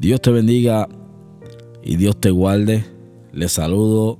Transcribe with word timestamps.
Dios 0.00 0.22
te 0.22 0.30
bendiga 0.30 0.88
y 1.82 1.96
Dios 1.96 2.18
te 2.18 2.30
guarde. 2.30 2.86
Les 3.34 3.52
saludo 3.52 4.18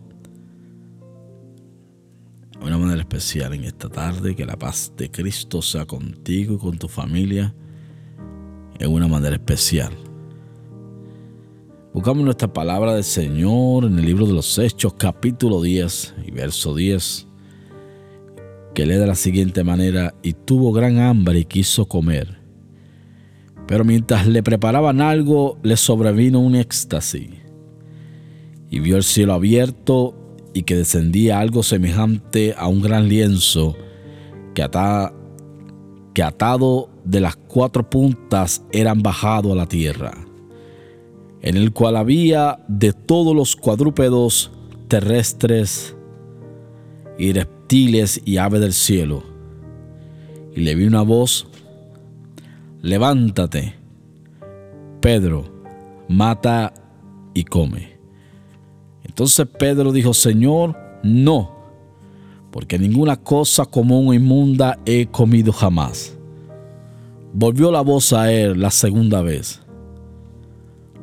de 2.60 2.66
una 2.66 2.76
manera 2.76 3.00
especial 3.00 3.54
en 3.54 3.64
esta 3.64 3.88
tarde. 3.88 4.36
Que 4.36 4.44
la 4.44 4.58
paz 4.58 4.92
de 4.98 5.10
Cristo 5.10 5.62
sea 5.62 5.86
contigo 5.86 6.56
y 6.56 6.58
con 6.58 6.76
tu 6.76 6.86
familia 6.86 7.54
en 8.78 8.92
una 8.92 9.08
manera 9.08 9.36
especial. 9.36 9.94
Buscamos 11.94 12.24
nuestra 12.24 12.52
palabra 12.52 12.94
del 12.94 13.04
Señor 13.04 13.86
en 13.86 13.98
el 13.98 14.04
libro 14.04 14.26
de 14.26 14.34
los 14.34 14.58
Hechos, 14.58 14.92
capítulo 14.98 15.62
10 15.62 16.14
y 16.26 16.30
verso 16.30 16.74
10, 16.74 17.26
que 18.74 18.84
lee 18.84 18.96
de 18.96 19.06
la 19.06 19.14
siguiente 19.14 19.64
manera, 19.64 20.14
y 20.22 20.34
tuvo 20.34 20.72
gran 20.72 20.98
hambre 20.98 21.38
y 21.38 21.44
quiso 21.46 21.86
comer. 21.86 22.39
Pero 23.70 23.84
mientras 23.84 24.26
le 24.26 24.42
preparaban 24.42 25.00
algo, 25.00 25.56
le 25.62 25.78
sobrevino 25.78 26.40
un 26.40 26.54
éxtasis, 26.54 27.30
y 28.68 28.80
vio 28.80 28.98
el 28.98 29.02
cielo 29.02 29.32
abierto 29.32 30.14
y 30.52 30.64
que 30.64 30.76
descendía 30.76 31.40
algo 31.40 31.62
semejante 31.62 32.54
a 32.58 32.66
un 32.66 32.82
gran 32.82 33.08
lienzo 33.08 33.74
que, 34.52 34.68
que 36.12 36.22
atado 36.22 36.90
de 37.04 37.20
las 37.20 37.36
cuatro 37.36 37.88
puntas 37.88 38.62
eran 38.72 39.02
bajado 39.02 39.52
a 39.52 39.56
la 39.56 39.66
tierra 39.66 40.12
en 41.42 41.56
el 41.56 41.72
cual 41.72 41.96
había 41.96 42.58
de 42.68 42.92
todos 42.92 43.34
los 43.34 43.56
cuadrúpedos 43.56 44.52
terrestres 44.88 45.96
y 47.18 47.32
reptiles 47.32 48.20
y 48.24 48.36
aves 48.36 48.60
del 48.60 48.72
cielo. 48.72 49.22
Y 50.54 50.60
le 50.60 50.74
vi 50.74 50.86
una 50.86 51.02
voz, 51.02 51.46
levántate, 52.82 53.74
Pedro, 55.00 55.44
mata 56.08 56.72
y 57.34 57.44
come. 57.44 57.98
Entonces 59.04 59.46
Pedro 59.58 59.92
dijo, 59.92 60.14
Señor, 60.14 60.76
no, 61.02 61.50
porque 62.50 62.78
ninguna 62.78 63.16
cosa 63.16 63.64
común 63.64 64.08
o 64.08 64.14
inmunda 64.14 64.78
he 64.84 65.06
comido 65.06 65.52
jamás. 65.52 66.16
Volvió 67.32 67.70
la 67.70 67.80
voz 67.80 68.12
a 68.12 68.32
él 68.32 68.60
la 68.60 68.70
segunda 68.70 69.22
vez 69.22 69.60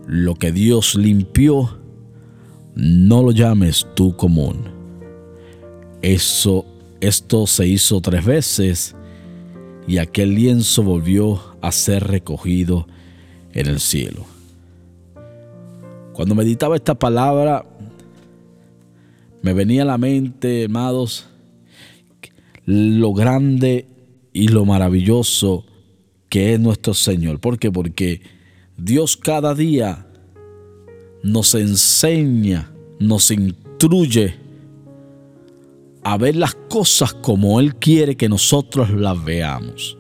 lo 0.08 0.36
que 0.36 0.54
Dios 0.54 0.96
limpió, 0.96 1.78
no 2.76 3.22
lo 3.22 3.32
llames 3.32 3.86
tú 3.94 4.16
común. 4.16 4.70
Eso, 6.02 6.66
esto 7.02 7.46
se 7.46 7.68
hizo 7.68 8.00
tres 8.00 8.26
veces 8.26 8.96
y 9.88 10.00
aquel 10.00 10.36
lienzo 10.36 10.84
volvió 10.84 11.42
a 11.62 11.72
ser 11.72 12.06
recogido 12.06 12.88
en 13.54 13.68
el 13.68 13.80
cielo. 13.80 14.26
Cuando 16.14 16.36
meditaba 16.36 16.76
esta 16.76 16.96
palabra, 16.96 17.66
me 19.42 19.54
venía 19.54 19.84
a 19.84 19.86
la 19.86 19.98
mente, 19.98 20.66
amados, 20.66 21.28
lo 22.66 23.14
grande 23.14 23.88
y 24.34 24.50
lo 24.50 24.66
maravilloso 24.66 25.66
que 26.28 26.54
es 26.54 26.60
nuestro 26.60 26.94
Señor. 26.94 27.40
¿Por 27.40 27.58
qué? 27.58 27.72
Porque 27.72 28.22
Dios 28.78 29.16
cada 29.16 29.56
día 29.56 30.06
nos 31.24 31.56
enseña, 31.56 32.72
nos 33.00 33.32
instruye 33.32 34.36
a 36.10 36.18
ver 36.18 36.38
las 36.38 36.56
cosas 36.70 37.14
como 37.14 37.60
Él 37.60 37.76
quiere 37.76 38.16
que 38.16 38.30
nosotros 38.30 38.92
las 38.92 39.22
veamos. 39.26 39.98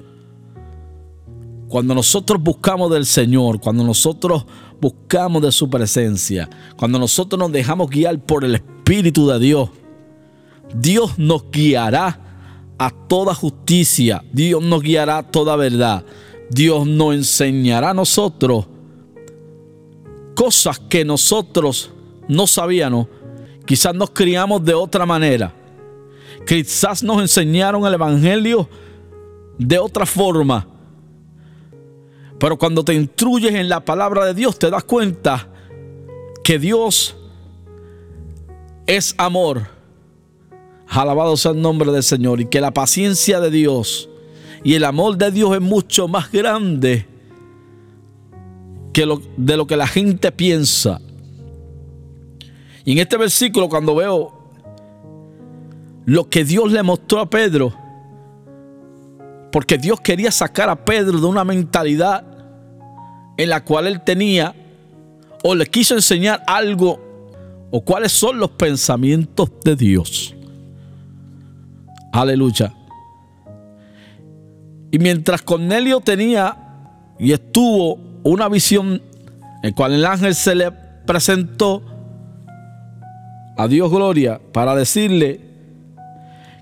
Cuando 1.68 1.94
nosotros 1.94 2.42
buscamos 2.42 2.90
del 2.92 3.06
Señor, 3.06 3.60
cuando 3.60 3.84
nosotros 3.84 4.46
buscamos 4.80 5.42
de 5.42 5.52
su 5.52 5.70
presencia, 5.70 6.50
cuando 6.78 6.98
nosotros 6.98 7.38
nos 7.38 7.52
dejamos 7.52 7.90
guiar 7.90 8.18
por 8.26 8.46
el 8.46 8.56
Espíritu 8.56 9.28
de 9.28 9.38
Dios, 9.38 9.70
Dios 10.74 11.20
nos 11.20 11.52
guiará 11.52 12.22
a 12.78 12.90
toda 12.90 13.36
justicia, 13.36 14.24
Dios 14.32 14.64
nos 14.64 14.82
guiará 14.82 15.18
a 15.18 15.30
toda 15.30 15.58
verdad. 15.58 16.06
Dios 16.50 16.88
nos 16.88 17.16
enseñará 17.16 17.90
a 17.90 17.94
nosotros 17.94 18.66
cosas 20.36 20.80
que 20.80 21.04
nosotros 21.04 21.92
no 22.30 22.48
sabíamos. 22.48 23.08
Quizás 23.66 23.94
nos 23.94 24.12
criamos 24.12 24.64
de 24.64 24.74
otra 24.74 25.06
manera. 25.06 25.57
Quizás 26.48 27.04
nos 27.04 27.22
enseñaron 27.22 27.86
el 27.86 27.94
Evangelio 27.94 28.70
de 29.58 29.78
otra 29.78 30.06
forma. 30.06 30.66
Pero 32.40 32.58
cuando 32.58 32.86
te 32.86 32.94
instruyes 32.94 33.54
en 33.54 33.68
la 33.68 33.84
palabra 33.84 34.26
de 34.26 34.34
Dios, 34.34 34.58
te 34.58 34.70
das 34.70 34.86
cuenta 34.86 35.50
que 36.44 36.58
Dios 36.58 37.18
es 38.86 39.14
amor. 39.18 39.68
Alabado 40.88 41.36
sea 41.36 41.52
el 41.52 41.62
nombre 41.62 41.92
del 41.92 42.04
Señor. 42.04 42.40
Y 42.40 42.46
que 42.46 42.62
la 42.62 42.72
paciencia 42.72 43.42
de 43.42 43.52
Dios 43.52 44.10
y 44.64 44.76
el 44.76 44.86
amor 44.86 45.18
de 45.18 45.32
Dios 45.32 45.54
es 45.54 45.62
mucho 45.62 46.08
más 46.08 46.32
grande 46.32 47.06
que 48.94 49.06
lo, 49.06 49.22
de 49.36 49.58
lo 49.58 49.68
que 49.68 49.76
la 49.76 49.88
gente 49.88 50.32
piensa. 50.32 51.02
Y 52.86 52.94
en 52.94 53.00
este 53.00 53.18
versículo 53.18 53.68
cuando 53.68 53.96
veo 53.96 54.37
lo 56.08 56.30
que 56.30 56.46
Dios 56.46 56.72
le 56.72 56.82
mostró 56.84 57.20
a 57.20 57.30
Pedro, 57.30 57.74
porque 59.52 59.78
Dios 59.78 60.00
quería 60.00 60.32
sacar 60.32 60.70
a 60.70 60.86
Pedro 60.86 61.20
de 61.20 61.26
una 61.26 61.44
mentalidad 61.44 62.24
en 63.36 63.50
la 63.50 63.66
cual 63.66 63.88
él 63.88 64.00
tenía 64.00 64.56
o 65.44 65.54
le 65.54 65.66
quiso 65.66 65.96
enseñar 65.96 66.42
algo 66.48 66.98
o 67.72 67.82
cuáles 67.82 68.14
son 68.14 68.40
los 68.40 68.52
pensamientos 68.52 69.52
de 69.66 69.76
Dios. 69.76 70.34
Aleluya. 72.14 72.74
Y 74.90 75.00
mientras 75.00 75.42
Cornelio 75.42 76.00
tenía 76.00 76.58
y 77.20 77.34
estuvo 77.34 78.00
una 78.24 78.48
visión 78.48 79.02
en 79.62 79.74
cual 79.74 79.92
el 79.94 80.06
ángel 80.06 80.36
se 80.36 80.56
le 80.56 80.72
presentó 80.72 81.84
a 83.58 83.68
Dios 83.68 83.92
gloria 83.92 84.40
para 84.54 84.74
decirle 84.74 85.47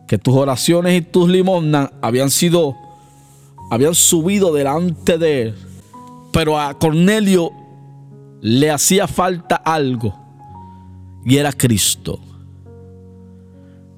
que 0.08 0.18
tus 0.18 0.36
oraciones 0.36 0.98
y 0.98 1.02
tus 1.02 1.30
limosnas 1.30 1.92
habían 2.02 2.30
sido, 2.30 2.76
habían 3.72 3.96
subido 3.96 4.54
delante 4.54 5.18
de 5.18 5.42
él, 5.42 5.56
pero 6.32 6.60
a 6.60 6.78
Cornelio 6.78 7.52
le 8.42 8.72
hacía 8.72 9.08
falta 9.08 9.56
algo 9.56 10.14
y 11.26 11.38
era 11.38 11.52
Cristo. 11.52 12.20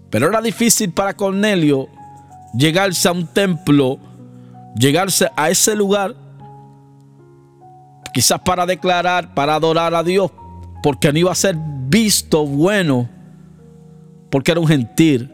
Pero 0.09 0.29
era 0.29 0.41
difícil 0.41 0.91
para 0.91 1.15
Cornelio 1.15 1.89
llegarse 2.53 3.09
a 3.09 3.11
un 3.11 3.27
templo 3.27 3.99
llegarse 4.77 5.29
a 5.35 5.49
ese 5.49 5.75
lugar, 5.75 6.15
quizás 8.13 8.39
para 8.41 8.65
declarar, 8.65 9.33
para 9.33 9.55
adorar 9.55 9.93
a 9.95 10.03
Dios, 10.03 10.31
porque 10.83 11.11
no 11.11 11.19
iba 11.19 11.31
a 11.31 11.35
ser 11.35 11.55
visto 11.87 12.45
bueno, 12.45 13.09
porque 14.29 14.51
era 14.51 14.59
un 14.59 14.67
gentil. 14.67 15.33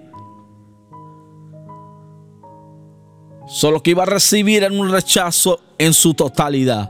Solo 3.54 3.84
que 3.84 3.92
iba 3.92 4.02
a 4.02 4.08
recibir 4.08 4.64
en 4.64 4.80
un 4.80 4.90
rechazo 4.90 5.60
en 5.78 5.94
su 5.94 6.16
totalidad. 6.16 6.90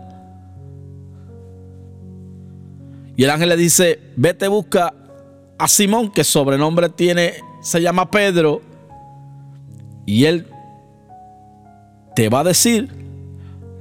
Y 3.18 3.26
el 3.26 3.30
ángel 3.30 3.50
le 3.50 3.58
dice, 3.58 4.00
vete 4.16 4.48
busca 4.48 4.94
a 5.58 5.68
Simón, 5.68 6.10
que 6.10 6.24
sobrenombre 6.24 6.88
tiene, 6.88 7.34
se 7.62 7.82
llama 7.82 8.10
Pedro. 8.10 8.62
Y 10.06 10.24
él 10.24 10.48
te 12.16 12.30
va 12.30 12.40
a 12.40 12.44
decir 12.46 12.90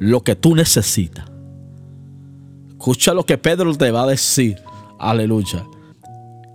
lo 0.00 0.25
que 0.25 0.35
tú 0.35 0.56
necesitas. 0.56 1.25
Escucha 2.69 3.14
lo 3.14 3.25
que 3.25 3.38
Pedro 3.38 3.73
te 3.76 3.93
va 3.93 4.02
a 4.02 4.06
decir. 4.08 4.61
Aleluya. 4.99 5.64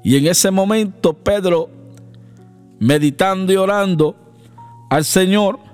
Y 0.03 0.17
en 0.17 0.27
ese 0.27 0.51
momento 0.51 1.13
Pedro, 1.13 1.69
meditando 2.79 3.53
y 3.53 3.55
orando 3.55 4.13
al 4.89 5.05
Señor, 5.05 5.66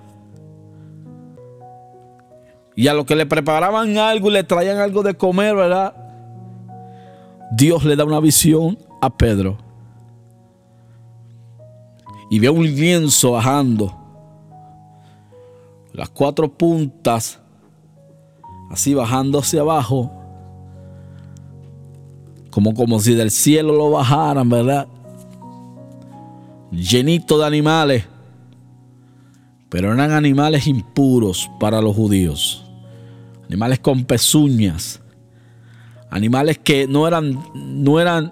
y 2.76 2.88
a 2.88 2.94
lo 2.94 3.06
que 3.06 3.16
le 3.16 3.26
preparaban 3.26 3.98
algo 3.98 4.30
y 4.30 4.34
le 4.34 4.44
traían 4.44 4.78
algo 4.78 5.04
de 5.04 5.16
comer, 5.16 5.56
¿verdad? 5.56 5.96
Dios 7.52 7.84
le 7.84 7.96
da 7.96 8.06
una 8.06 8.20
visión 8.20 8.78
a 9.02 9.16
Pedro. 9.16 9.58
Y 12.30 12.40
ve 12.40 12.50
un 12.50 12.66
lienzo 12.66 13.34
bajando 13.34 14.04
las 15.94 16.10
cuatro 16.10 16.52
puntas, 16.52 17.40
así 18.72 18.96
bajando 18.96 19.40
hacia 19.40 19.62
abajo, 19.62 20.12
como, 22.50 22.74
como 22.74 23.00
si 23.00 23.14
del 23.14 23.30
cielo 23.30 23.74
lo 23.74 23.92
bajaran, 23.92 24.50
¿verdad? 24.50 24.88
Llenito 26.72 27.38
de 27.38 27.46
animales, 27.46 28.06
pero 29.70 29.94
eran 29.94 30.12
animales 30.12 30.66
impuros 30.66 31.50
para 31.60 31.82
los 31.82 31.96
judíos, 31.96 32.63
animales 33.48 33.80
con 33.80 34.06
pezuñas, 34.06 35.02
animales 36.10 36.60
que 36.60 36.88
no 36.88 37.08
eran, 37.08 37.40
no 37.54 38.00
eran 38.00 38.32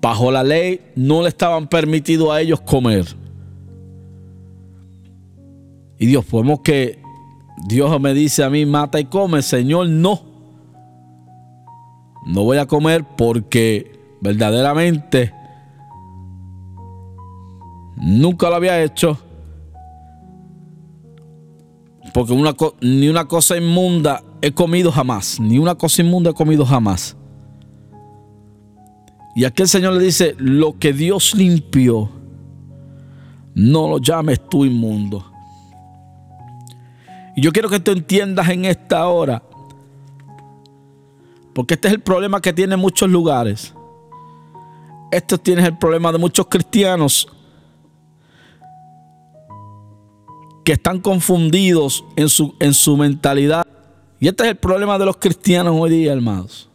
bajo 0.00 0.30
la 0.30 0.44
ley, 0.44 0.80
no 0.94 1.22
le 1.22 1.28
estaban 1.28 1.68
permitido 1.68 2.32
a 2.32 2.40
ellos 2.40 2.60
comer. 2.60 3.06
Y 5.98 6.06
Dios, 6.06 6.24
podemos 6.24 6.60
que 6.60 7.00
Dios 7.66 8.00
me 8.00 8.12
dice 8.14 8.44
a 8.44 8.50
mí, 8.50 8.66
mata 8.66 9.00
y 9.00 9.06
come, 9.06 9.42
Señor, 9.42 9.88
no. 9.88 10.20
No 12.26 12.42
voy 12.42 12.58
a 12.58 12.66
comer 12.66 13.04
porque 13.16 14.16
verdaderamente 14.20 15.32
nunca 17.96 18.50
lo 18.50 18.56
había 18.56 18.82
hecho. 18.82 19.18
Porque 22.16 22.32
una, 22.32 22.56
ni 22.80 23.10
una 23.10 23.28
cosa 23.28 23.58
inmunda 23.58 24.24
he 24.40 24.50
comido 24.50 24.90
jamás. 24.90 25.38
Ni 25.38 25.58
una 25.58 25.74
cosa 25.74 26.00
inmunda 26.00 26.30
he 26.30 26.32
comido 26.32 26.64
jamás. 26.64 27.14
Y 29.34 29.44
aquí 29.44 29.60
el 29.60 29.68
Señor 29.68 29.92
le 29.92 30.02
dice, 30.02 30.34
lo 30.38 30.78
que 30.78 30.94
Dios 30.94 31.34
limpió, 31.34 32.08
no 33.54 33.88
lo 33.88 33.98
llames 33.98 34.40
tú 34.48 34.64
inmundo. 34.64 35.30
Y 37.36 37.42
yo 37.42 37.52
quiero 37.52 37.68
que 37.68 37.80
tú 37.80 37.90
entiendas 37.90 38.48
en 38.48 38.64
esta 38.64 39.06
hora, 39.08 39.42
porque 41.52 41.74
este 41.74 41.88
es 41.88 41.92
el 41.92 42.00
problema 42.00 42.40
que 42.40 42.54
tiene 42.54 42.78
muchos 42.78 43.10
lugares. 43.10 43.74
Este 45.10 45.36
tiene 45.36 45.66
el 45.66 45.76
problema 45.76 46.12
de 46.12 46.16
muchos 46.16 46.46
cristianos 46.46 47.28
que 50.66 50.72
están 50.72 50.98
confundidos 50.98 52.04
en 52.16 52.28
su, 52.28 52.56
en 52.58 52.74
su 52.74 52.96
mentalidad. 52.96 53.64
Y 54.18 54.26
este 54.26 54.42
es 54.42 54.48
el 54.50 54.56
problema 54.56 54.98
de 54.98 55.04
los 55.04 55.16
cristianos 55.16 55.76
hoy 55.78 55.90
día, 55.90 56.12
hermanos. 56.12 56.68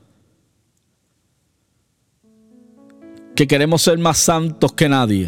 Que 3.36 3.46
queremos 3.46 3.82
ser 3.82 3.98
más 3.98 4.18
santos 4.18 4.72
que 4.72 4.88
nadie. 4.88 5.28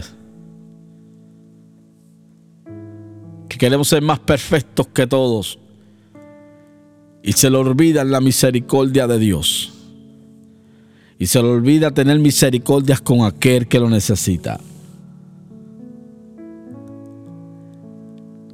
Que 3.50 3.58
queremos 3.58 3.90
ser 3.90 4.02
más 4.02 4.20
perfectos 4.20 4.88
que 4.88 5.08
todos. 5.08 5.60
Y 7.22 7.34
se 7.34 7.50
le 7.50 7.58
olvida 7.58 8.06
la 8.06 8.22
misericordia 8.22 9.08
de 9.08 9.20
Dios. 9.20 9.74
Y 11.20 11.28
se 11.28 11.42
le 11.42 11.50
olvida 11.50 11.92
tener 11.92 12.18
misericordias 12.18 13.02
con 13.02 13.26
aquel 13.26 13.68
que 13.68 13.80
lo 13.80 13.90
necesita. 13.90 14.58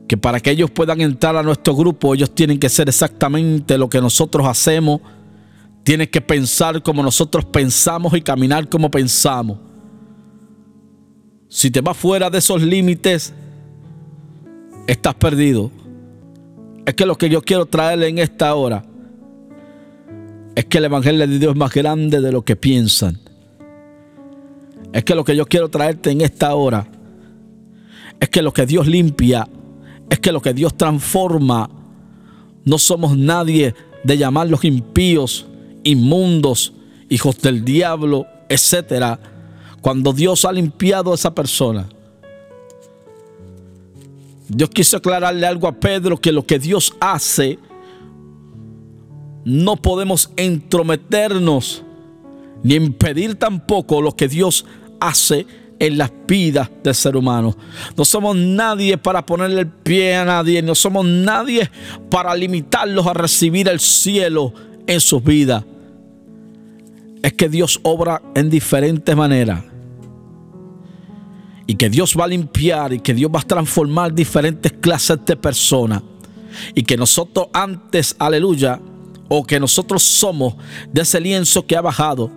Que 0.09 0.17
para 0.17 0.39
que 0.39 0.49
ellos 0.49 0.71
puedan 0.71 1.01
entrar 1.01 1.37
a 1.37 1.43
nuestro 1.43 1.75
grupo, 1.75 2.15
ellos 2.15 2.33
tienen 2.33 2.57
que 2.57 2.67
ser 2.67 2.89
exactamente 2.89 3.77
lo 3.77 3.87
que 3.87 4.01
nosotros 4.01 4.47
hacemos. 4.47 5.01
Tienen 5.83 6.07
que 6.07 6.19
pensar 6.19 6.81
como 6.81 7.03
nosotros 7.03 7.45
pensamos 7.45 8.17
y 8.17 8.21
caminar 8.23 8.67
como 8.69 8.89
pensamos. 8.89 9.59
Si 11.47 11.69
te 11.69 11.81
vas 11.81 11.95
fuera 11.95 12.27
de 12.31 12.39
esos 12.39 12.63
límites, 12.63 13.35
estás 14.87 15.13
perdido. 15.13 15.69
Es 16.87 16.95
que 16.95 17.05
lo 17.05 17.15
que 17.15 17.29
yo 17.29 17.43
quiero 17.43 17.67
traerle 17.67 18.07
en 18.07 18.17
esta 18.17 18.55
hora 18.55 18.83
es 20.55 20.65
que 20.65 20.79
el 20.79 20.85
Evangelio 20.85 21.27
de 21.27 21.37
Dios 21.37 21.51
es 21.51 21.59
más 21.59 21.71
grande 21.71 22.19
de 22.19 22.31
lo 22.31 22.41
que 22.41 22.55
piensan. 22.55 23.19
Es 24.91 25.03
que 25.03 25.13
lo 25.13 25.23
que 25.23 25.35
yo 25.35 25.45
quiero 25.45 25.69
traerte 25.69 26.09
en 26.09 26.21
esta 26.21 26.55
hora 26.55 26.87
es 28.19 28.27
que 28.29 28.41
lo 28.41 28.51
que 28.51 28.65
Dios 28.65 28.87
limpia 28.87 29.47
es 30.09 30.19
que 30.19 30.31
lo 30.31 30.41
que 30.41 30.53
Dios 30.53 30.75
transforma, 30.75 31.69
no 32.65 32.77
somos 32.77 33.17
nadie 33.17 33.75
de 34.03 34.17
llamarlos 34.17 34.63
impíos, 34.63 35.45
inmundos, 35.83 36.73
hijos 37.09 37.39
del 37.39 37.63
diablo, 37.63 38.25
etcétera, 38.47 39.19
cuando 39.81 40.13
Dios 40.13 40.45
ha 40.45 40.51
limpiado 40.51 41.11
a 41.11 41.15
esa 41.15 41.33
persona. 41.33 41.87
Dios 44.47 44.69
quiso 44.71 44.97
aclararle 44.97 45.45
algo 45.45 45.67
a 45.67 45.73
Pedro 45.73 46.17
que 46.17 46.31
lo 46.31 46.45
que 46.45 46.57
Dios 46.57 46.93
hace 46.99 47.59
no 49.45 49.75
podemos 49.77 50.31
entrometernos 50.35 51.83
ni 52.63 52.75
impedir 52.75 53.35
tampoco 53.35 54.01
lo 54.01 54.15
que 54.15 54.27
Dios 54.27 54.65
hace 54.99 55.45
en 55.79 55.97
las 55.97 56.11
vidas 56.27 56.69
del 56.83 56.93
ser 56.93 57.15
humano. 57.15 57.55
No 57.97 58.05
somos 58.05 58.35
nadie 58.35 58.97
para 58.97 59.25
ponerle 59.25 59.61
el 59.61 59.67
pie 59.67 60.15
a 60.15 60.25
nadie, 60.25 60.61
no 60.61 60.75
somos 60.75 61.05
nadie 61.05 61.69
para 62.09 62.35
limitarlos 62.35 63.07
a 63.07 63.13
recibir 63.13 63.67
el 63.69 63.79
cielo 63.79 64.53
en 64.85 64.99
sus 64.99 65.23
vidas. 65.23 65.63
Es 67.23 67.33
que 67.33 67.49
Dios 67.49 67.79
obra 67.83 68.21
en 68.35 68.49
diferentes 68.49 69.15
maneras. 69.15 69.63
Y 71.65 71.75
que 71.75 71.89
Dios 71.89 72.15
va 72.19 72.25
a 72.25 72.27
limpiar 72.27 72.93
y 72.93 72.99
que 72.99 73.13
Dios 73.13 73.31
va 73.33 73.41
a 73.41 73.43
transformar 73.43 74.13
diferentes 74.13 74.73
clases 74.73 75.19
de 75.25 75.35
personas. 75.35 76.01
Y 76.73 76.83
que 76.83 76.97
nosotros 76.97 77.47
antes, 77.53 78.15
aleluya, 78.17 78.79
o 79.27 79.43
que 79.43 79.59
nosotros 79.59 80.01
somos 80.01 80.55
de 80.91 81.03
ese 81.03 81.19
lienzo 81.19 81.65
que 81.65 81.77
ha 81.77 81.81
bajado 81.81 82.31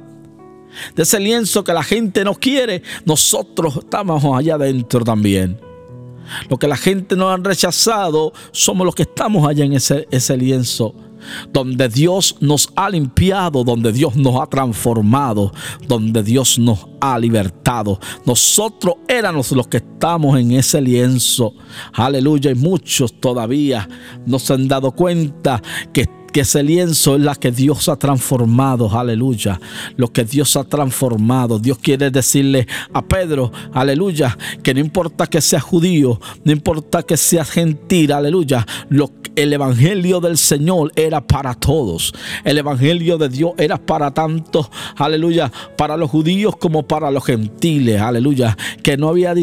de 0.95 1.03
ese 1.03 1.21
lienzo 1.21 1.65
que 1.65 1.73
la 1.73 1.83
gente 1.83 2.25
no 2.25 2.35
quiere, 2.35 2.83
nosotros 3.05 3.77
estamos 3.77 4.25
allá 4.25 4.55
adentro 4.55 5.05
también. 5.05 5.61
Lo 6.49 6.59
que 6.59 6.69
la 6.69 6.77
gente 6.77 7.17
no 7.17 7.31
ha 7.31 7.37
rechazado, 7.37 8.33
somos 8.53 8.87
los 8.87 8.95
que 8.95 9.03
estamos 9.03 9.47
allá 9.49 9.65
en 9.65 9.75
ese, 9.75 10.07
ese 10.11 10.37
lienzo 10.37 10.95
donde 11.53 11.89
Dios 11.89 12.37
nos 12.41 12.69
ha 12.77 12.91
limpiado, 12.91 13.65
donde 13.65 13.93
Dios 13.93 14.17
nos 14.17 14.41
ha 14.41 14.47
transformado, 14.47 15.53
donde 15.87 16.23
Dios 16.23 16.59
nos 16.59 16.87
ha 17.01 17.19
libertado. 17.19 17.99
Nosotros 18.25 18.97
éramos 19.09 19.53
los 19.53 19.69
que 19.69 19.79
estamos 19.79 20.39
en 20.39 20.53
ese 20.53 20.81
lienzo. 20.81 21.55
Aleluya. 21.93 22.51
Y 22.51 22.55
muchos 22.55 23.21
todavía 23.21 23.89
no 24.27 24.39
se 24.39 24.55
han 24.55 24.69
dado 24.69 24.93
cuenta 24.93 25.63
que 25.93 26.22
que 26.33 26.41
ese 26.41 26.63
lienzo 26.63 27.17
es 27.17 27.23
la 27.23 27.35
que 27.35 27.53
Dios 27.53 27.89
ha 27.89 27.97
transformado, 27.97 28.91
aleluya. 28.99 29.61
Lo 29.97 30.13
que 30.13 30.25
Dios 30.25 30.57
ha 30.57 30.65
transformado. 30.65 31.59
Dios 31.59 31.79
quiere 31.79 32.11
decirle 32.11 32.67
a 32.93 33.03
Pedro, 33.03 33.53
aleluya, 33.73 34.37
que 34.63 34.75
no 34.75 34.81
importa 34.81 35.27
que 35.27 35.41
sea 35.41 35.61
judío, 35.61 36.21
no 36.45 36.53
importa 36.53 37.03
que 37.03 37.17
sea 37.17 37.45
gentil, 37.45 38.13
aleluya. 38.13 38.67
El 39.35 39.53
evangelio 39.53 40.21
del 40.21 40.37
Señor 40.37 40.93
era 40.97 41.27
para 41.27 41.55
todos. 41.55 42.13
El 42.45 42.59
evangelio 42.59 43.19
de 43.19 43.29
Dios 43.29 43.53
era 43.57 43.79
para 43.79 44.13
tantos, 44.13 44.71
aleluya, 44.97 45.51
para 45.77 45.97
los 45.97 46.11
judíos 46.11 46.57
como 46.57 46.87
para 46.87 47.11
los 47.11 47.25
gentiles, 47.25 48.01
aleluya. 48.01 48.57
Que 48.83 48.97
no 48.97 49.09
había 49.09 49.35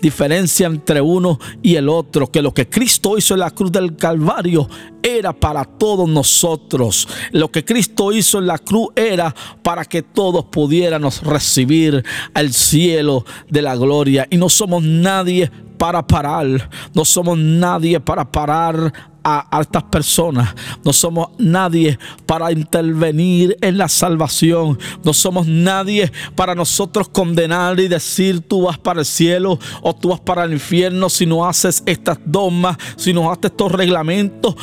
diferencia 0.00 0.66
entre 0.66 1.00
uno 1.00 1.38
y 1.62 1.76
el 1.76 1.88
otro, 1.88 2.30
que 2.30 2.42
lo 2.42 2.52
que 2.52 2.68
Cristo 2.68 3.16
hizo 3.18 3.34
en 3.34 3.40
la 3.40 3.50
cruz 3.50 3.72
del 3.72 3.96
Calvario 3.96 4.68
era 5.04 5.34
para 5.34 5.64
todos 5.64 6.08
nosotros. 6.08 7.06
Lo 7.30 7.52
que 7.52 7.64
Cristo 7.64 8.10
hizo 8.10 8.38
en 8.38 8.46
la 8.46 8.58
cruz 8.58 8.88
era 8.96 9.32
para 9.62 9.84
que 9.84 10.02
todos 10.02 10.46
pudiéramos 10.46 11.22
recibir 11.22 12.02
el 12.34 12.52
cielo 12.52 13.24
de 13.50 13.62
la 13.62 13.76
gloria. 13.76 14.26
Y 14.30 14.38
no 14.38 14.48
somos 14.48 14.82
nadie 14.82 15.50
para 15.78 16.06
parar. 16.06 16.70
No 16.94 17.04
somos 17.04 17.36
nadie 17.36 18.00
para 18.00 18.30
parar 18.32 19.13
a, 19.24 19.60
estas 19.60 19.82
personas. 19.84 20.54
No 20.84 20.92
somos 20.92 21.30
nadie 21.38 21.98
para 22.26 22.52
intervenir 22.52 23.56
en 23.60 23.78
la 23.78 23.88
salvación. 23.88 24.78
No 25.02 25.12
somos 25.14 25.46
nadie 25.46 26.12
para 26.36 26.54
nosotros 26.54 27.08
condenar 27.08 27.80
y 27.80 27.88
decir 27.88 28.40
tú 28.40 28.62
vas 28.62 28.78
para 28.78 29.00
el 29.00 29.06
cielo 29.06 29.58
o 29.82 29.94
tú 29.94 30.10
vas 30.10 30.20
para 30.20 30.44
el 30.44 30.52
infierno 30.52 31.08
si 31.08 31.26
no 31.26 31.46
haces 31.46 31.82
estas 31.86 32.18
dogmas, 32.24 32.76
si 32.96 33.12
no 33.12 33.30
haces 33.30 33.46
estos 33.46 33.72
reglamentos. 33.72 34.54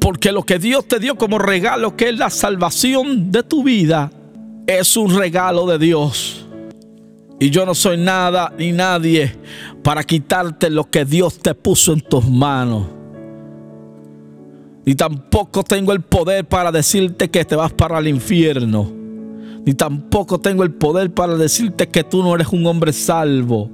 porque 0.00 0.32
lo 0.32 0.44
que 0.44 0.58
Dios 0.58 0.86
te 0.86 0.98
dio 0.98 1.16
como 1.16 1.38
regalo, 1.38 1.96
que 1.96 2.08
es 2.08 2.18
la 2.18 2.30
salvación 2.30 3.32
de 3.32 3.42
tu 3.42 3.64
vida, 3.64 4.10
es 4.66 4.96
un 4.96 5.14
regalo 5.14 5.66
de 5.66 5.78
Dios. 5.78 6.46
Y 7.40 7.50
yo 7.50 7.66
no 7.66 7.74
soy 7.74 7.96
nada 7.96 8.52
ni 8.56 8.72
nadie 8.72 9.36
para 9.82 10.04
quitarte 10.04 10.70
lo 10.70 10.88
que 10.88 11.04
Dios 11.04 11.38
te 11.40 11.54
puso 11.54 11.92
en 11.92 12.00
tus 12.00 12.24
manos. 12.26 12.86
Ni 14.86 14.94
tampoco 14.94 15.62
tengo 15.62 15.92
el 15.92 16.00
poder 16.00 16.44
para 16.44 16.70
decirte 16.70 17.30
que 17.30 17.44
te 17.44 17.56
vas 17.56 17.72
para 17.72 17.98
el 17.98 18.08
infierno. 18.08 18.90
Ni 19.64 19.72
tampoco 19.72 20.38
tengo 20.38 20.62
el 20.62 20.72
poder 20.72 21.12
para 21.12 21.36
decirte 21.36 21.88
que 21.88 22.04
tú 22.04 22.22
no 22.22 22.34
eres 22.34 22.48
un 22.48 22.66
hombre 22.66 22.92
salvo. 22.92 23.70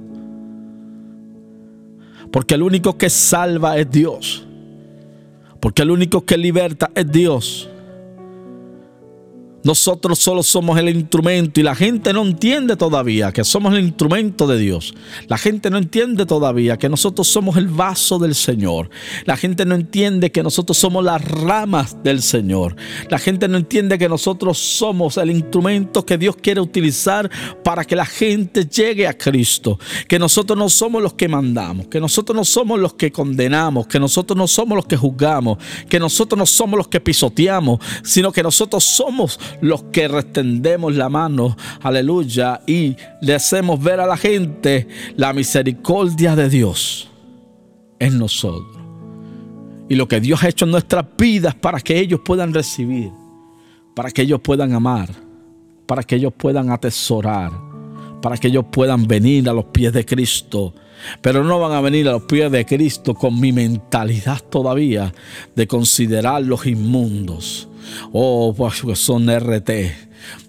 Porque 2.31 2.55
el 2.55 2.61
único 2.61 2.97
que 2.97 3.09
salva 3.09 3.77
es 3.77 3.91
Dios. 3.91 4.47
Porque 5.59 5.81
el 5.81 5.91
único 5.91 6.25
que 6.25 6.37
liberta 6.37 6.89
es 6.95 7.11
Dios. 7.11 7.70
Nosotros 9.63 10.17
solo 10.17 10.41
somos 10.41 10.77
el 10.79 10.89
instrumento 10.89 11.59
y 11.59 11.63
la 11.63 11.75
gente 11.75 12.13
no 12.13 12.23
entiende 12.23 12.75
todavía 12.75 13.31
que 13.31 13.43
somos 13.43 13.73
el 13.73 13.81
instrumento 13.81 14.47
de 14.47 14.57
Dios. 14.57 14.95
La 15.27 15.37
gente 15.37 15.69
no 15.69 15.77
entiende 15.77 16.25
todavía 16.25 16.77
que 16.77 16.89
nosotros 16.89 17.27
somos 17.27 17.57
el 17.57 17.67
vaso 17.67 18.17
del 18.17 18.33
Señor. 18.33 18.89
La 19.25 19.37
gente 19.37 19.65
no 19.65 19.75
entiende 19.75 20.31
que 20.31 20.41
nosotros 20.41 20.77
somos 20.77 21.03
las 21.03 21.23
ramas 21.23 22.03
del 22.03 22.21
Señor. 22.23 22.75
La 23.09 23.19
gente 23.19 23.47
no 23.47 23.57
entiende 23.57 23.99
que 23.99 24.09
nosotros 24.09 24.57
somos 24.57 25.17
el 25.17 25.29
instrumento 25.29 26.05
que 26.05 26.17
Dios 26.17 26.35
quiere 26.37 26.59
utilizar 26.59 27.29
para 27.63 27.85
que 27.85 27.95
la 27.95 28.05
gente 28.05 28.65
llegue 28.65 29.07
a 29.07 29.17
Cristo. 29.17 29.79
Que 30.07 30.17
nosotros 30.17 30.57
no 30.57 30.69
somos 30.69 31.03
los 31.03 31.13
que 31.13 31.27
mandamos, 31.27 31.87
que 31.87 31.99
nosotros 31.99 32.35
no 32.35 32.45
somos 32.45 32.79
los 32.79 32.93
que 32.93 33.11
condenamos, 33.11 33.85
que 33.85 33.99
nosotros 33.99 34.35
no 34.35 34.47
somos 34.47 34.75
los 34.75 34.85
que 34.85 34.97
juzgamos, 34.97 35.59
que 35.87 35.99
nosotros 35.99 36.37
no 36.37 36.45
somos 36.45 36.77
los 36.77 36.87
que 36.87 36.99
pisoteamos, 36.99 37.79
sino 38.03 38.31
que 38.31 38.41
nosotros 38.41 38.83
somos 38.83 39.39
los 39.59 39.83
que 39.83 40.07
restendemos 40.07 40.95
la 40.95 41.09
mano, 41.09 41.57
aleluya, 41.81 42.61
y 42.65 42.95
le 43.21 43.35
hacemos 43.35 43.81
ver 43.81 43.99
a 43.99 44.05
la 44.05 44.17
gente 44.17 44.87
la 45.17 45.33
misericordia 45.33 46.35
de 46.35 46.49
Dios 46.49 47.09
en 47.99 48.17
nosotros. 48.17 48.77
Y 49.89 49.95
lo 49.95 50.07
que 50.07 50.21
Dios 50.21 50.43
ha 50.43 50.49
hecho 50.49 50.65
en 50.65 50.71
nuestras 50.71 51.05
vidas 51.17 51.53
para 51.55 51.79
que 51.79 51.99
ellos 51.99 52.21
puedan 52.23 52.53
recibir, 52.53 53.11
para 53.93 54.09
que 54.09 54.21
ellos 54.21 54.39
puedan 54.41 54.73
amar, 54.73 55.09
para 55.85 56.03
que 56.03 56.15
ellos 56.15 56.33
puedan 56.35 56.69
atesorar, 56.69 57.51
para 58.21 58.37
que 58.37 58.47
ellos 58.47 58.65
puedan 58.71 59.05
venir 59.07 59.49
a 59.49 59.53
los 59.53 59.65
pies 59.65 59.91
de 59.91 60.05
Cristo. 60.05 60.73
Pero 61.21 61.43
no 61.43 61.59
van 61.59 61.73
a 61.73 61.81
venir 61.81 62.07
a 62.07 62.11
los 62.11 62.23
pies 62.23 62.51
de 62.51 62.65
Cristo 62.65 63.15
con 63.15 63.39
mi 63.39 63.51
mentalidad 63.51 64.39
todavía 64.49 65.13
de 65.55 65.67
considerar 65.67 66.43
los 66.43 66.65
inmundos 66.67 67.67
Oh, 68.11 68.53
porque 68.55 68.95
son 68.95 69.27
RT. 69.29 69.69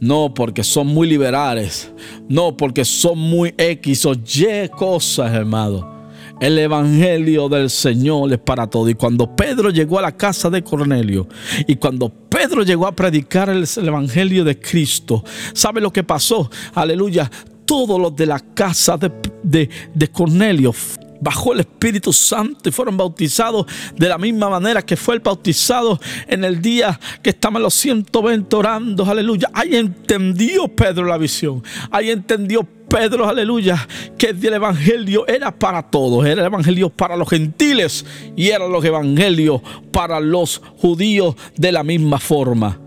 No 0.00 0.34
porque 0.34 0.64
son 0.64 0.88
muy 0.88 1.08
liberales. 1.08 1.90
No 2.28 2.56
porque 2.56 2.84
son 2.84 3.18
muy 3.18 3.54
X 3.56 4.06
o 4.06 4.12
Y 4.12 4.68
cosas, 4.68 5.32
hermano. 5.32 5.92
El 6.40 6.58
Evangelio 6.58 7.48
del 7.48 7.70
Señor 7.70 8.32
es 8.32 8.38
para 8.40 8.66
todo. 8.66 8.88
Y 8.88 8.94
cuando 8.94 9.34
Pedro 9.36 9.70
llegó 9.70 9.98
a 9.98 10.02
la 10.02 10.16
casa 10.16 10.50
de 10.50 10.64
Cornelio 10.64 11.28
y 11.68 11.76
cuando 11.76 12.08
Pedro 12.08 12.64
llegó 12.64 12.86
a 12.86 12.96
predicar 12.96 13.48
el, 13.48 13.64
Evangelio 13.76 14.42
de 14.42 14.58
Cristo, 14.58 15.22
¿sabe 15.52 15.80
lo 15.80 15.92
que 15.92 16.02
pasó? 16.02 16.50
Aleluya. 16.74 17.30
Todos 17.64 18.00
los 18.00 18.16
de 18.16 18.26
la 18.26 18.40
casa 18.40 18.96
de, 18.96 19.12
de, 19.44 19.70
de 19.94 20.08
Cornelio 20.08 20.74
bajó 21.22 21.52
el 21.52 21.60
Espíritu 21.60 22.12
Santo 22.12 22.68
y 22.68 22.72
fueron 22.72 22.96
bautizados 22.96 23.66
de 23.94 24.08
la 24.08 24.18
misma 24.18 24.50
manera 24.50 24.82
que 24.82 24.96
fue 24.96 25.14
el 25.14 25.20
bautizado 25.20 26.00
en 26.26 26.42
el 26.42 26.60
día 26.60 26.98
que 27.22 27.30
estaban 27.30 27.62
los 27.62 27.74
120 27.74 28.56
orando, 28.56 29.04
aleluya. 29.04 29.48
Ahí 29.54 29.76
entendió 29.76 30.66
Pedro 30.66 31.04
la 31.04 31.16
visión, 31.18 31.62
ahí 31.92 32.10
entendió 32.10 32.66
Pedro, 32.88 33.28
aleluya, 33.28 33.86
que 34.18 34.30
el 34.30 34.52
evangelio 34.52 35.26
era 35.28 35.56
para 35.56 35.82
todos, 35.82 36.26
era 36.26 36.40
el 36.40 36.46
evangelio 36.46 36.90
para 36.90 37.16
los 37.16 37.30
gentiles 37.30 38.04
y 38.36 38.48
era 38.48 38.66
los 38.66 38.84
evangelios 38.84 39.62
para 39.92 40.18
los 40.18 40.60
judíos 40.78 41.36
de 41.56 41.70
la 41.70 41.84
misma 41.84 42.18
forma. 42.18 42.78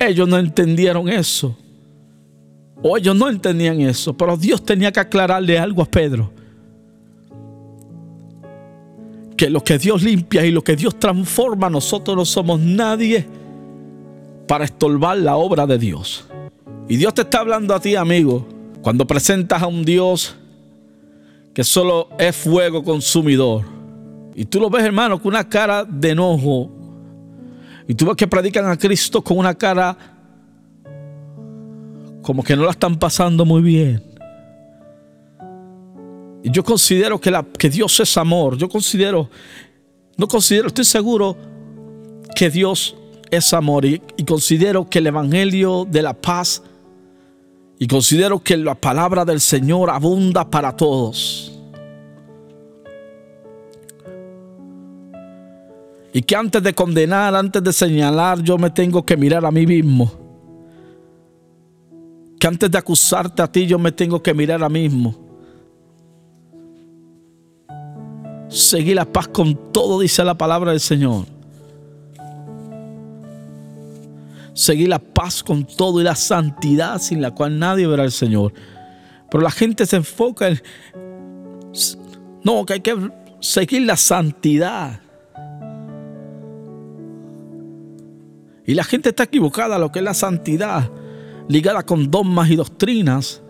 Ellos 0.00 0.28
no 0.28 0.36
entendieron 0.36 1.08
eso. 1.08 1.56
O 2.82 2.96
ellos 2.96 3.16
no 3.16 3.28
entendían 3.28 3.80
eso, 3.80 4.16
pero 4.16 4.36
Dios 4.36 4.64
tenía 4.64 4.92
que 4.92 5.00
aclararle 5.00 5.58
algo 5.58 5.82
a 5.82 5.86
Pedro 5.86 6.37
que 9.38 9.48
lo 9.48 9.62
que 9.62 9.78
Dios 9.78 10.02
limpia 10.02 10.44
y 10.44 10.50
lo 10.50 10.62
que 10.62 10.74
Dios 10.74 10.98
transforma, 10.98 11.70
nosotros 11.70 12.16
no 12.16 12.24
somos 12.24 12.60
nadie 12.60 13.24
para 14.48 14.64
estorbar 14.64 15.16
la 15.16 15.36
obra 15.36 15.64
de 15.64 15.78
Dios. 15.78 16.26
Y 16.88 16.96
Dios 16.96 17.14
te 17.14 17.22
está 17.22 17.38
hablando 17.38 17.72
a 17.72 17.80
ti, 17.80 17.94
amigo, 17.94 18.46
cuando 18.82 19.06
presentas 19.06 19.62
a 19.62 19.68
un 19.68 19.84
Dios 19.84 20.34
que 21.54 21.62
solo 21.62 22.08
es 22.18 22.34
fuego 22.34 22.82
consumidor. 22.82 23.64
Y 24.34 24.44
tú 24.44 24.58
lo 24.58 24.70
ves, 24.70 24.84
hermano, 24.84 25.22
con 25.22 25.30
una 25.30 25.48
cara 25.48 25.84
de 25.84 26.10
enojo. 26.10 26.70
Y 27.86 27.94
tú 27.94 28.06
ves 28.06 28.16
que 28.16 28.26
predican 28.26 28.68
a 28.68 28.76
Cristo 28.76 29.22
con 29.22 29.38
una 29.38 29.54
cara 29.54 29.96
como 32.22 32.42
que 32.42 32.56
no 32.56 32.64
la 32.64 32.72
están 32.72 32.98
pasando 32.98 33.44
muy 33.44 33.62
bien. 33.62 34.02
Yo 36.50 36.64
considero 36.64 37.20
que, 37.20 37.30
la, 37.30 37.44
que 37.44 37.68
Dios 37.70 37.98
es 38.00 38.16
amor. 38.16 38.56
Yo 38.56 38.68
considero, 38.68 39.28
no 40.16 40.28
considero, 40.28 40.68
estoy 40.68 40.84
seguro 40.84 41.36
que 42.34 42.50
Dios 42.50 42.96
es 43.30 43.52
amor. 43.52 43.84
Y, 43.84 44.00
y 44.16 44.24
considero 44.24 44.88
que 44.88 44.98
el 44.98 45.08
Evangelio 45.08 45.86
de 45.88 46.02
la 46.02 46.14
paz 46.14 46.62
y 47.78 47.86
considero 47.86 48.42
que 48.42 48.56
la 48.56 48.74
palabra 48.74 49.24
del 49.24 49.40
Señor 49.40 49.88
abunda 49.90 50.48
para 50.48 50.74
todos. 50.74 51.54
Y 56.12 56.22
que 56.22 56.34
antes 56.34 56.60
de 56.62 56.74
condenar, 56.74 57.36
antes 57.36 57.62
de 57.62 57.72
señalar, 57.72 58.42
yo 58.42 58.58
me 58.58 58.70
tengo 58.70 59.04
que 59.04 59.16
mirar 59.16 59.44
a 59.46 59.52
mí 59.52 59.64
mismo. 59.66 60.10
Que 62.40 62.46
antes 62.48 62.68
de 62.68 62.78
acusarte 62.78 63.42
a 63.42 63.46
ti, 63.46 63.66
yo 63.66 63.78
me 63.78 63.92
tengo 63.92 64.20
que 64.20 64.34
mirar 64.34 64.64
a 64.64 64.68
mí 64.68 64.88
mismo. 64.88 65.27
Seguir 68.48 68.96
la 68.96 69.04
paz 69.04 69.28
con 69.28 69.72
todo, 69.72 70.00
dice 70.00 70.24
la 70.24 70.36
palabra 70.36 70.70
del 70.70 70.80
Señor. 70.80 71.26
Seguir 74.54 74.88
la 74.88 74.98
paz 74.98 75.42
con 75.42 75.64
todo 75.64 76.00
y 76.00 76.04
la 76.04 76.16
santidad 76.16 77.00
sin 77.00 77.20
la 77.20 77.30
cual 77.30 77.58
nadie 77.58 77.86
verá 77.86 78.02
al 78.02 78.12
Señor. 78.12 78.52
Pero 79.30 79.42
la 79.42 79.50
gente 79.50 79.86
se 79.86 79.96
enfoca 79.96 80.48
en... 80.48 80.60
No, 82.42 82.64
que 82.64 82.74
hay 82.74 82.80
que 82.80 83.10
seguir 83.40 83.82
la 83.82 83.96
santidad. 83.96 85.00
Y 88.66 88.74
la 88.74 88.84
gente 88.84 89.10
está 89.10 89.24
equivocada 89.24 89.76
a 89.76 89.78
lo 89.78 89.92
que 89.92 90.00
es 90.00 90.04
la 90.04 90.14
santidad, 90.14 90.90
ligada 91.48 91.84
con 91.84 92.10
dogmas 92.10 92.50
y 92.50 92.56
doctrinas. 92.56 93.42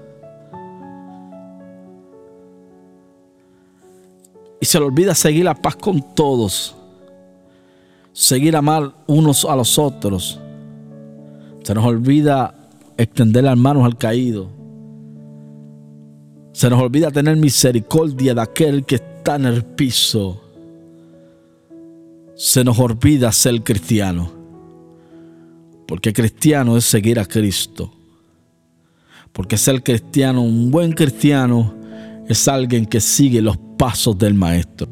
Se 4.69 4.79
le 4.79 4.85
olvida 4.85 5.15
seguir 5.15 5.47
la 5.47 5.55
paz 5.55 5.77
con 5.77 6.15
todos. 6.15 6.77
Seguir 8.13 8.55
amar 8.55 8.93
unos 9.07 9.47
a 9.47 9.57
los 9.57 9.79
otros. 9.79 10.39
Se 11.63 11.75
nos 11.75 11.87
olvida 11.87 12.55
extender 12.99 13.45
las 13.45 13.57
manos 13.57 13.87
al 13.87 13.97
caído. 13.97 14.51
Se 16.53 16.69
nos 16.69 16.83
olvida 16.83 17.11
tener 17.11 17.39
misericordia 17.39 18.35
de 18.35 18.43
aquel 18.43 18.85
que 18.85 18.97
está 18.97 19.37
en 19.37 19.47
el 19.47 19.65
piso. 19.65 20.39
Se 22.37 22.63
nos 22.63 22.79
olvida 22.79 23.33
ser 23.33 23.63
cristiano. 23.63 24.31
Porque 25.87 26.13
cristiano 26.13 26.77
es 26.77 26.85
seguir 26.85 27.19
a 27.19 27.25
Cristo. 27.25 27.91
Porque 29.33 29.57
ser 29.57 29.83
cristiano, 29.83 30.43
un 30.43 30.71
buen 30.71 30.93
cristiano, 30.93 31.73
es 32.29 32.47
alguien 32.49 32.85
que 32.85 33.01
sigue 33.01 33.41
los 33.41 33.57
pasos 33.79 34.19
del 34.19 34.35
Maestro. 34.35 34.89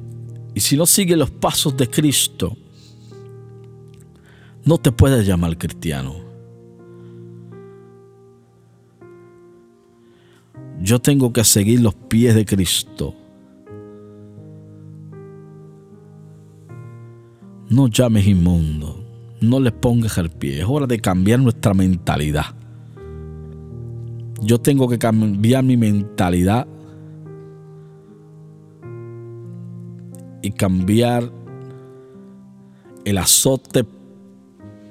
Y 0.55 0.61
si 0.61 0.76
no 0.76 0.87
sigue 0.87 1.16
los 1.16 1.31
pasos 1.31 1.76
de 1.76 1.90
Cristo, 1.90 2.57
no 4.64 4.78
te 4.78 4.90
puedes 4.90 5.26
llamar 5.26 5.59
cristiano. 5.59 6.14
Yo 10.81 10.99
tengo 10.99 11.33
que 11.33 11.45
seguir 11.45 11.81
los 11.81 11.95
pies 11.95 12.35
de 12.35 12.47
Cristo. 12.47 13.14
No 17.69 17.88
llames 17.88 18.26
inmundo, 18.26 19.05
no 19.40 19.59
le 19.59 19.73
pongas 19.73 20.16
el 20.19 20.31
pie. 20.31 20.61
Es 20.61 20.66
hora 20.69 20.87
de 20.87 21.00
cambiar 21.00 21.40
nuestra 21.40 21.75
mentalidad. 21.75 22.55
Yo 24.40 24.59
tengo 24.59 24.88
que 24.88 24.99
cambiar 24.99 25.64
mi 25.64 25.76
mentalidad 25.76 26.69
y 30.47 30.53
cambiar 30.53 31.31
el 33.05 33.19
azote 33.19 33.85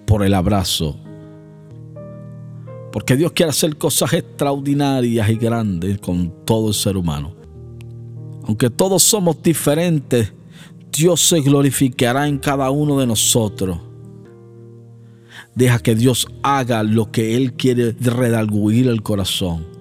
por 0.06 0.24
el 0.24 0.34
abrazo. 0.34 0.98
Porque 2.92 3.16
Dios 3.16 3.32
quiere 3.32 3.52
hacer 3.52 3.78
cosas 3.78 4.14
extraordinarias 4.14 5.30
y 5.30 5.36
grandes 5.36 6.00
con 6.00 6.46
todo 6.46 6.70
el 6.70 6.74
ser 6.74 6.98
humano. 6.98 7.34
Aunque 8.44 8.70
todos 8.70 9.02
somos 9.04 9.42
diferentes, 9.42 10.34
Dios 10.92 11.22
se 11.22 11.40
glorificará 11.42 12.28
en 12.28 12.38
cada 12.38 12.70
uno 12.70 13.00
de 13.00 13.08
nosotros. 13.08 13.80
Deja 15.56 15.80
que 15.80 15.96
Dios 15.96 16.28
haga 16.44 16.84
lo 16.84 17.12
que 17.12 17.36
Él 17.38 17.54
quiere 17.54 17.94
redarguir 17.94 18.88
el 18.88 19.02
corazón. 19.02 19.75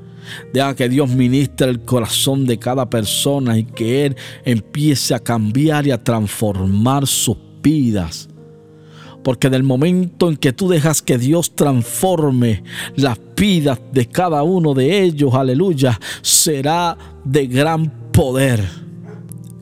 Deja 0.53 0.75
que 0.75 0.89
Dios 0.89 1.11
ministre 1.11 1.71
el 1.71 1.81
corazón 1.81 2.47
de 2.47 2.59
cada 2.59 2.89
persona 2.89 3.59
y 3.59 3.65
que 3.65 4.07
Él 4.07 4.17
empiece 4.45 5.15
a 5.15 5.21
cambiar 5.21 5.87
y 5.87 5.91
a 5.91 6.03
transformar 6.03 7.07
sus 7.07 7.37
vidas. 7.63 8.29
Porque 9.23 9.47
en 9.47 9.55
el 9.55 9.63
momento 9.63 10.29
en 10.29 10.37
que 10.37 10.53
tú 10.53 10.69
dejas 10.69 11.01
que 11.01 11.17
Dios 11.17 11.57
transforme 11.57 12.63
las 12.95 13.19
vidas 13.37 13.81
de 13.93 14.07
cada 14.07 14.43
uno 14.43 14.75
de 14.75 15.03
ellos, 15.03 15.35
aleluya, 15.35 15.99
será 16.21 16.97
de 17.25 17.47
gran 17.47 17.91
poder. 18.13 18.63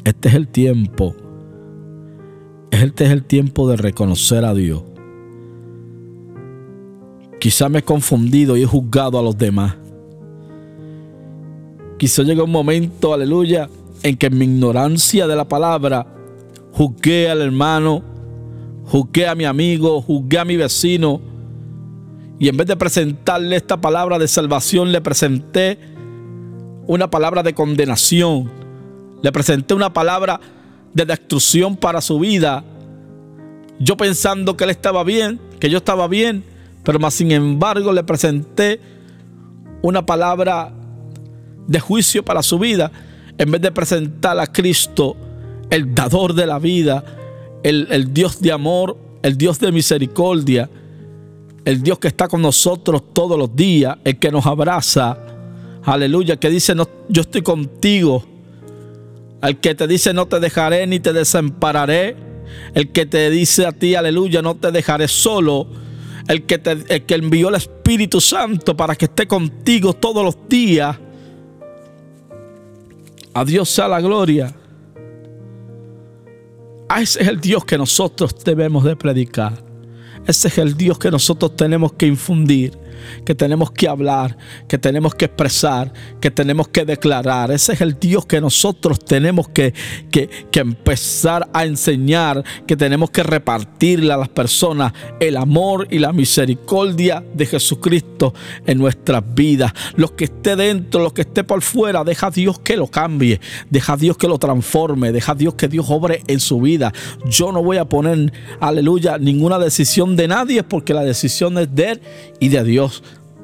Este 0.04 0.28
es 0.28 0.34
el 0.34 0.48
tiempo. 0.48 1.14
Este 2.72 3.04
es 3.04 3.10
el 3.10 3.22
tiempo 3.22 3.68
de 3.68 3.76
reconocer 3.76 4.44
a 4.44 4.52
Dios. 4.52 4.82
Quizá 7.38 7.68
me 7.68 7.80
he 7.80 7.82
confundido 7.82 8.56
y 8.56 8.62
he 8.62 8.66
juzgado 8.66 9.18
a 9.18 9.22
los 9.22 9.36
demás. 9.36 9.74
Quizá 12.02 12.24
llegue 12.24 12.42
un 12.42 12.50
momento, 12.50 13.14
aleluya, 13.14 13.68
en 14.02 14.16
que 14.16 14.26
en 14.26 14.36
mi 14.36 14.44
ignorancia 14.46 15.28
de 15.28 15.36
la 15.36 15.46
palabra 15.46 16.04
juzgué 16.72 17.30
al 17.30 17.42
hermano, 17.42 18.02
juzgué 18.86 19.28
a 19.28 19.36
mi 19.36 19.44
amigo, 19.44 20.02
juzgué 20.02 20.40
a 20.40 20.44
mi 20.44 20.56
vecino. 20.56 21.20
Y 22.40 22.48
en 22.48 22.56
vez 22.56 22.66
de 22.66 22.76
presentarle 22.76 23.54
esta 23.54 23.80
palabra 23.80 24.18
de 24.18 24.26
salvación, 24.26 24.90
le 24.90 25.00
presenté 25.00 25.78
una 26.88 27.08
palabra 27.08 27.44
de 27.44 27.54
condenación. 27.54 28.50
Le 29.22 29.30
presenté 29.30 29.72
una 29.72 29.92
palabra 29.92 30.40
de 30.92 31.04
destrucción 31.04 31.76
para 31.76 32.00
su 32.00 32.18
vida. 32.18 32.64
Yo 33.78 33.96
pensando 33.96 34.56
que 34.56 34.64
él 34.64 34.70
estaba 34.70 35.04
bien, 35.04 35.38
que 35.60 35.70
yo 35.70 35.78
estaba 35.78 36.08
bien, 36.08 36.42
pero 36.82 36.98
más 36.98 37.14
sin 37.14 37.30
embargo 37.30 37.92
le 37.92 38.02
presenté 38.02 38.80
una 39.82 40.04
palabra 40.04 40.72
de 41.66 41.80
juicio 41.80 42.24
para 42.24 42.42
su 42.42 42.58
vida, 42.58 42.90
en 43.38 43.50
vez 43.50 43.60
de 43.60 43.72
presentar 43.72 44.38
a 44.38 44.46
Cristo, 44.46 45.16
el 45.70 45.94
dador 45.94 46.34
de 46.34 46.46
la 46.46 46.58
vida, 46.58 47.04
el, 47.62 47.88
el 47.90 48.12
Dios 48.12 48.40
de 48.40 48.52
amor, 48.52 48.96
el 49.22 49.36
Dios 49.36 49.58
de 49.58 49.72
misericordia, 49.72 50.68
el 51.64 51.82
Dios 51.82 51.98
que 51.98 52.08
está 52.08 52.28
con 52.28 52.42
nosotros 52.42 53.02
todos 53.12 53.38
los 53.38 53.54
días, 53.54 53.96
el 54.04 54.18
que 54.18 54.30
nos 54.30 54.44
abraza, 54.46 55.18
aleluya, 55.84 56.36
que 56.36 56.50
dice, 56.50 56.74
no, 56.74 56.88
yo 57.08 57.22
estoy 57.22 57.42
contigo, 57.42 58.24
al 59.40 59.60
que 59.60 59.74
te 59.74 59.86
dice, 59.86 60.12
no 60.12 60.26
te 60.26 60.40
dejaré 60.40 60.86
ni 60.86 61.00
te 61.00 61.12
desampararé, 61.12 62.16
el 62.74 62.92
que 62.92 63.06
te 63.06 63.30
dice 63.30 63.66
a 63.66 63.72
ti, 63.72 63.94
aleluya, 63.94 64.42
no 64.42 64.56
te 64.56 64.70
dejaré 64.70 65.08
solo, 65.08 65.66
el 66.28 66.44
que, 66.44 66.58
te, 66.58 66.72
el 66.88 67.02
que 67.04 67.14
envió 67.14 67.48
el 67.48 67.56
Espíritu 67.56 68.20
Santo 68.20 68.76
para 68.76 68.94
que 68.94 69.06
esté 69.06 69.26
contigo 69.26 69.92
todos 69.94 70.24
los 70.24 70.48
días. 70.48 70.96
A 73.34 73.44
Dios 73.44 73.70
sea 73.70 73.88
la 73.88 74.00
gloria. 74.00 74.54
A 76.88 77.00
ese 77.00 77.22
es 77.22 77.28
el 77.28 77.40
Dios 77.40 77.64
que 77.64 77.78
nosotros 77.78 78.34
debemos 78.44 78.84
de 78.84 78.96
predicar. 78.96 79.64
Ese 80.26 80.48
es 80.48 80.58
el 80.58 80.76
Dios 80.76 80.98
que 80.98 81.10
nosotros 81.10 81.56
tenemos 81.56 81.92
que 81.94 82.06
infundir 82.06 82.78
que 83.24 83.34
tenemos 83.34 83.70
que 83.70 83.88
hablar, 83.88 84.36
que 84.68 84.78
tenemos 84.78 85.14
que 85.14 85.26
expresar, 85.26 85.92
que 86.20 86.30
tenemos 86.30 86.68
que 86.68 86.84
declarar. 86.84 87.50
Ese 87.50 87.72
es 87.72 87.80
el 87.80 87.98
Dios 87.98 88.26
que 88.26 88.40
nosotros 88.40 88.98
tenemos 89.04 89.48
que, 89.48 89.74
que, 90.10 90.28
empezar 90.54 91.48
a 91.52 91.64
enseñar, 91.64 92.44
que 92.66 92.76
tenemos 92.76 93.10
que 93.10 93.22
repartirle 93.22 94.12
a 94.12 94.16
las 94.16 94.28
personas 94.28 94.92
el 95.20 95.36
amor 95.36 95.88
y 95.90 95.98
la 95.98 96.12
misericordia 96.12 97.24
de 97.34 97.46
Jesucristo 97.46 98.34
en 98.66 98.78
nuestras 98.78 99.22
vidas. 99.34 99.72
Los 99.96 100.12
que 100.12 100.24
esté 100.24 100.56
dentro, 100.56 101.02
los 101.02 101.12
que 101.12 101.22
esté 101.22 101.44
por 101.44 101.62
fuera, 101.62 102.04
deja 102.04 102.28
a 102.28 102.30
Dios 102.30 102.58
que 102.60 102.76
lo 102.76 102.86
cambie, 102.86 103.40
deja 103.70 103.94
a 103.94 103.96
Dios 103.96 104.16
que 104.16 104.28
lo 104.28 104.38
transforme, 104.38 105.12
deja 105.12 105.32
a 105.32 105.34
Dios 105.34 105.54
que 105.54 105.68
Dios 105.68 105.86
obre 105.88 106.22
en 106.26 106.40
su 106.40 106.60
vida. 106.60 106.92
Yo 107.28 107.52
no 107.52 107.62
voy 107.62 107.78
a 107.78 107.84
poner, 107.86 108.32
aleluya, 108.60 109.18
ninguna 109.18 109.58
decisión 109.58 110.16
de 110.16 110.28
nadie 110.28 110.62
porque 110.62 110.94
la 110.94 111.02
decisión 111.02 111.58
es 111.58 111.74
de 111.74 111.90
Él 111.90 112.00
y 112.40 112.48
de 112.48 112.64
Dios. 112.64 112.91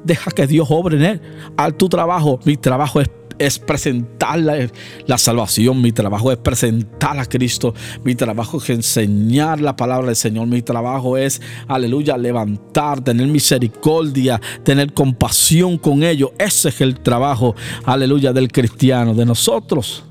Deja 0.03 0.31
que 0.31 0.47
Dios 0.47 0.67
obre 0.69 0.97
en 0.97 1.03
él. 1.03 1.21
Al 1.57 1.75
tu 1.75 1.89
trabajo, 1.89 2.39
mi 2.45 2.57
trabajo 2.57 3.01
es 3.01 3.09
es 3.39 3.57
presentar 3.57 4.37
la, 4.37 5.17
salvación, 5.17 5.81
mi 5.81 5.91
trabajo 5.91 6.31
es 6.31 6.37
presentar 6.37 7.17
a 7.17 7.25
Cristo, 7.25 7.73
mi 8.03 8.13
trabajo 8.13 8.57
es 8.57 8.69
enseñar 8.69 9.61
la 9.61 9.75
palabra 9.75 10.07
del 10.07 10.17
Señor, 10.17 10.47
mi 10.47 10.61
trabajo 10.61 11.17
es, 11.17 11.41
aleluya, 11.67 12.17
levantar, 12.17 13.01
tener 13.01 13.27
misericordia, 13.27 14.39
tener 14.63 14.93
compasión 14.93 15.77
con 15.77 16.03
ellos. 16.03 16.31
Ese 16.37 16.69
es 16.69 16.81
el 16.81 16.99
trabajo, 16.99 17.55
aleluya, 17.85 18.33
del 18.33 18.51
cristiano, 18.51 19.15
de 19.15 19.25
nosotros. 19.25 20.03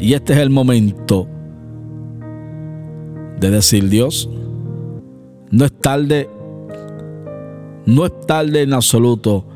Y 0.00 0.14
este 0.14 0.32
es 0.32 0.38
el 0.38 0.50
momento 0.50 1.28
de 3.38 3.50
decir, 3.50 3.88
Dios, 3.88 4.28
no 5.50 5.64
es 5.66 5.72
tarde 5.80 6.30
no 7.88 8.04
es 8.04 8.12
tarde 8.26 8.60
en 8.60 8.74
absoluto 8.74 9.46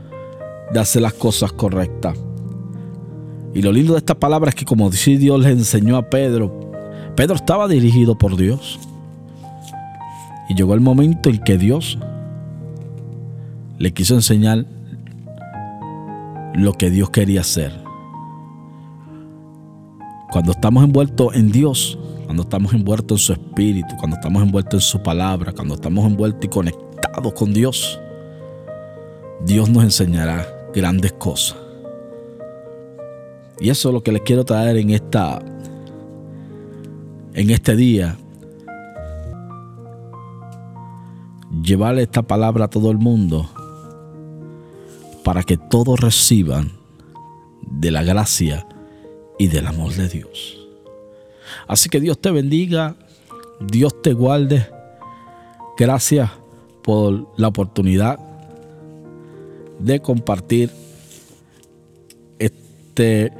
de 0.72 0.80
hacer 0.80 1.02
las 1.02 1.12
cosas 1.12 1.52
correctas. 1.52 2.16
Y 3.52 3.60
lo 3.60 3.70
lindo 3.70 3.92
de 3.92 3.98
esta 3.98 4.14
palabra 4.14 4.48
es 4.48 4.54
que 4.54 4.64
como 4.64 4.88
dice 4.88 5.18
Dios 5.18 5.38
le 5.38 5.50
enseñó 5.50 5.98
a 5.98 6.08
Pedro, 6.08 6.50
Pedro 7.14 7.34
estaba 7.34 7.68
dirigido 7.68 8.16
por 8.16 8.38
Dios. 8.38 8.80
Y 10.48 10.54
llegó 10.54 10.72
el 10.72 10.80
momento 10.80 11.28
en 11.28 11.44
que 11.44 11.58
Dios 11.58 11.98
le 13.78 13.92
quiso 13.92 14.14
enseñar 14.14 14.64
lo 16.54 16.72
que 16.72 16.88
Dios 16.88 17.10
quería 17.10 17.42
hacer. 17.42 17.70
Cuando 20.30 20.52
estamos 20.52 20.82
envueltos 20.84 21.36
en 21.36 21.52
Dios, 21.52 21.98
cuando 22.24 22.44
estamos 22.44 22.72
envueltos 22.72 23.20
en 23.20 23.26
su 23.26 23.32
espíritu, 23.34 23.94
cuando 23.98 24.16
estamos 24.16 24.42
envueltos 24.42 24.82
en 24.82 24.88
su 24.88 25.02
palabra, 25.02 25.52
cuando 25.52 25.74
estamos 25.74 26.06
envueltos 26.06 26.46
y 26.46 26.48
conectados 26.48 27.34
con 27.34 27.52
Dios, 27.52 28.00
Dios 29.44 29.68
nos 29.68 29.82
enseñará 29.82 30.46
grandes 30.72 31.12
cosas. 31.12 31.56
Y 33.58 33.70
eso 33.70 33.88
es 33.88 33.94
lo 33.94 34.02
que 34.02 34.12
les 34.12 34.22
quiero 34.22 34.44
traer 34.44 34.76
en 34.76 34.90
esta 34.90 35.40
en 37.34 37.50
este 37.50 37.76
día. 37.76 38.16
Llevarle 41.62 42.02
esta 42.02 42.22
palabra 42.22 42.66
a 42.66 42.68
todo 42.68 42.90
el 42.90 42.98
mundo 42.98 43.48
para 45.24 45.42
que 45.42 45.56
todos 45.56 46.00
reciban 46.00 46.72
de 47.62 47.90
la 47.90 48.02
gracia 48.02 48.66
y 49.38 49.48
del 49.48 49.66
amor 49.66 49.92
de 49.94 50.08
Dios. 50.08 50.58
Así 51.66 51.88
que 51.88 52.00
Dios 52.00 52.18
te 52.20 52.30
bendiga, 52.30 52.96
Dios 53.60 54.02
te 54.02 54.12
guarde. 54.12 54.66
Gracias 55.76 56.30
por 56.82 57.28
la 57.36 57.48
oportunidad 57.48 58.31
de 59.82 60.00
compartir 60.00 60.70
este 62.38 63.32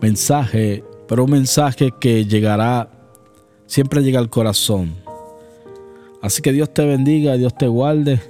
mensaje, 0.00 0.84
pero 1.08 1.24
un 1.24 1.30
mensaje 1.30 1.90
que 2.00 2.24
llegará, 2.24 2.90
siempre 3.66 4.02
llega 4.02 4.18
al 4.18 4.30
corazón. 4.30 4.94
Así 6.22 6.42
que 6.42 6.52
Dios 6.52 6.72
te 6.72 6.84
bendiga, 6.84 7.36
Dios 7.36 7.56
te 7.56 7.68
guarde 7.68 8.20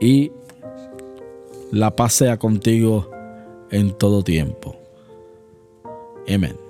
y 0.00 0.30
la 1.70 1.94
paz 1.94 2.14
sea 2.14 2.38
contigo 2.38 3.10
en 3.70 3.96
todo 3.96 4.22
tiempo. 4.22 4.76
Amén. 6.28 6.65